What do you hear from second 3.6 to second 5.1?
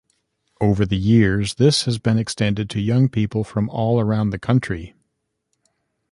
all around the country.